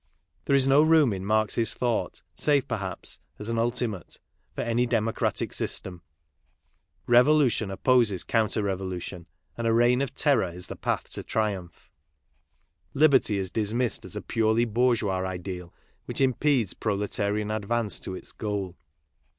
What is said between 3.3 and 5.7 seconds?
asj an ultimate, tor any d em ocratic